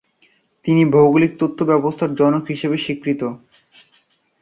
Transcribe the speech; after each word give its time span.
তিনি 0.65 0.81
ভৌগোলিক 0.85 1.31
তথ্য 1.39 1.59
ব্যবস্থার 1.63 2.11
জনক 2.15 2.43
হিসেবে 2.49 2.77
স্বীকৃত। 2.77 3.21